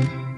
[0.00, 0.29] I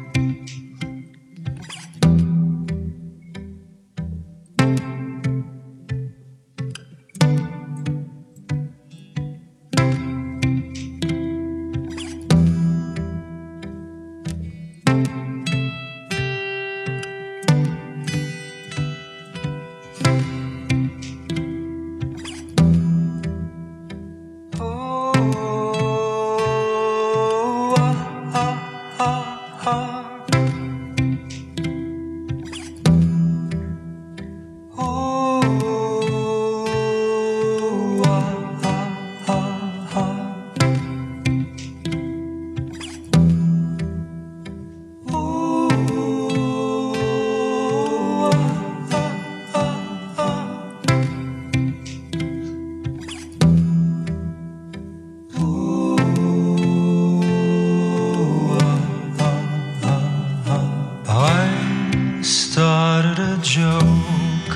[62.52, 64.52] started a joke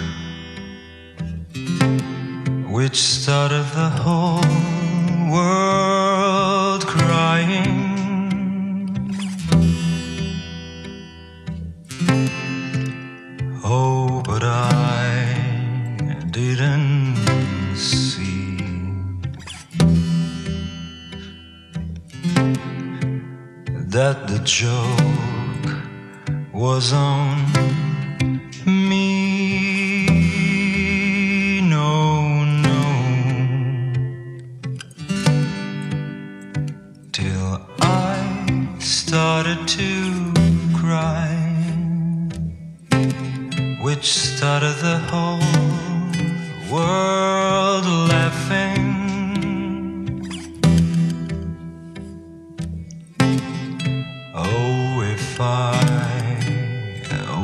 [2.70, 4.42] which started the whole
[5.32, 7.72] world crying.
[13.64, 17.16] Oh, but I didn't
[17.74, 18.58] see
[23.94, 25.16] that the joke
[26.52, 27.85] was on
[39.06, 40.32] started to
[40.74, 41.28] cry,
[43.80, 45.38] which started the whole
[46.72, 48.82] world laughing.
[54.34, 55.78] Oh, if I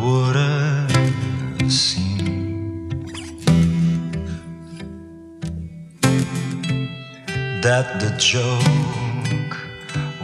[0.03, 3.07] would have seen
[7.63, 9.57] that the joke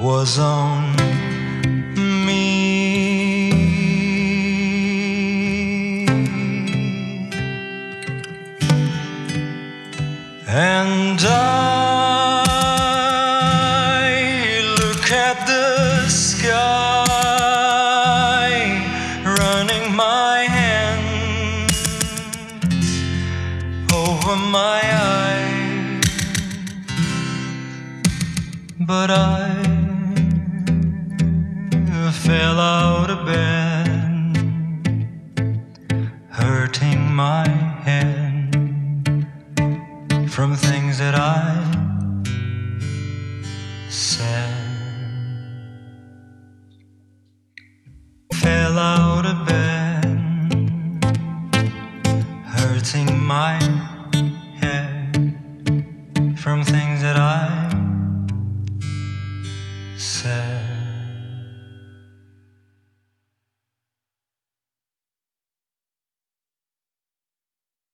[0.00, 1.07] was on
[10.60, 11.30] And I
[14.80, 16.50] look at the sky,
[19.24, 21.78] running my hands
[23.94, 26.02] over my eyes.
[28.80, 29.62] But I
[32.10, 34.36] fell out of bed,
[36.30, 37.46] hurting my
[37.84, 38.27] head
[40.38, 41.42] from things that I
[43.88, 44.54] said.
[48.34, 50.04] Fell out of bed,
[52.54, 53.54] hurting my
[54.60, 55.34] head
[56.38, 57.48] from things that I
[59.96, 60.47] said.